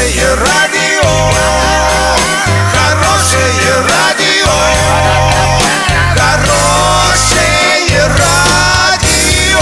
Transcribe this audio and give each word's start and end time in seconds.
Хорошее 0.00 0.34
радио, 0.34 1.10
хорошее 2.72 3.74
радио, 3.86 4.48
хорошее 6.16 8.06
радио. 8.16 9.60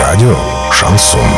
Радио 0.00 0.36
Шансон. 0.70 1.28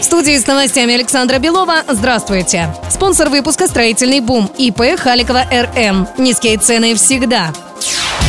В 0.00 0.02
студии 0.02 0.38
с 0.38 0.46
новостями 0.46 0.94
Александра 0.94 1.38
Белова. 1.38 1.82
Здравствуйте. 1.86 2.74
Спонсор 2.88 3.28
выпуска 3.28 3.66
«Строительный 3.66 4.20
бум» 4.20 4.50
ИП 4.56 4.98
Халикова 4.98 5.44
РМ. 5.52 6.08
Низкие 6.16 6.56
цены 6.56 6.94
всегда. 6.94 7.52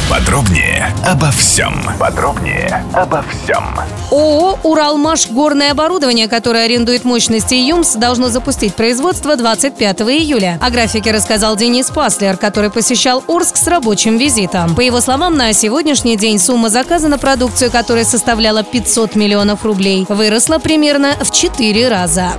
Подробнее 0.09 0.93
обо 1.05 1.31
всем. 1.31 1.73
Подробнее 1.99 2.85
обо 2.93 3.23
всем. 3.23 3.63
ООО 4.11 4.59
«Уралмаш» 4.63 5.29
горное 5.29 5.71
оборудование, 5.71 6.27
которое 6.27 6.65
арендует 6.65 7.03
мощности 7.03 7.55
ЮМС, 7.55 7.95
должно 7.95 8.29
запустить 8.29 8.76
производство 8.76 9.35
25 9.35 10.02
июля. 10.02 10.59
О 10.62 10.70
графике 10.70 11.12
рассказал 11.12 11.55
Денис 11.55 11.89
Паслер, 11.89 12.38
который 12.38 12.70
посещал 12.70 13.23
Орск 13.27 13.55
с 13.55 13.67
рабочим 13.67 14.17
визитом. 14.17 14.76
По 14.76 14.81
его 14.81 15.02
словам, 15.02 15.35
на 15.35 15.52
сегодняшний 15.53 16.17
день 16.17 16.38
сумма 16.38 16.70
заказа 16.70 17.07
на 17.07 17.17
продукцию, 17.17 17.71
которая 17.71 18.05
составляла 18.05 18.63
500 18.63 19.15
миллионов 19.15 19.65
рублей, 19.65 20.05
выросла 20.09 20.59
примерно 20.59 21.13
в 21.21 21.31
4 21.31 21.88
раза. 21.88 22.34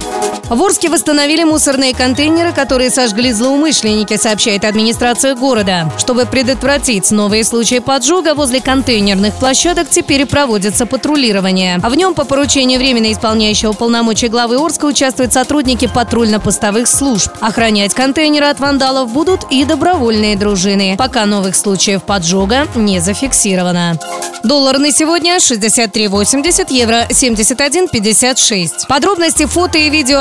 В 0.50 0.62
Орске 0.62 0.90
восстановили 0.90 1.42
мусорные 1.42 1.94
контейнеры, 1.94 2.52
которые 2.52 2.90
сожгли 2.90 3.32
злоумышленники, 3.32 4.16
сообщает 4.18 4.64
администрация 4.64 5.34
города. 5.34 5.90
Чтобы 5.98 6.26
предотвратить 6.26 7.10
новые 7.10 7.44
случаи 7.44 7.78
поджога, 7.78 8.34
возле 8.34 8.60
контейнерных 8.60 9.34
площадок 9.36 9.88
теперь 9.88 10.26
проводится 10.26 10.84
патрулирование. 10.84 11.80
А 11.82 11.88
в 11.88 11.94
нем 11.94 12.12
по 12.12 12.24
поручению 12.24 12.78
временно 12.78 13.10
исполняющего 13.10 13.72
полномочия 13.72 14.28
главы 14.28 14.56
Орска 14.56 14.84
участвуют 14.84 15.32
сотрудники 15.32 15.86
патрульно-постовых 15.86 16.86
служб. 16.86 17.30
Охранять 17.40 17.94
контейнеры 17.94 18.46
от 18.46 18.60
вандалов 18.60 19.10
будут 19.12 19.46
и 19.50 19.64
добровольные 19.64 20.36
дружины. 20.36 20.96
Пока 20.98 21.24
новых 21.24 21.56
случаев 21.56 22.02
поджога 22.02 22.68
не 22.74 23.00
зафиксировано. 23.00 23.98
Доллар 24.42 24.78
на 24.78 24.92
сегодня 24.92 25.36
63,80, 25.36 26.66
евро 26.68 27.06
71,56. 27.08 28.86
Подробности, 28.86 29.46
фото 29.46 29.78
и 29.78 29.88
видео 29.88 30.20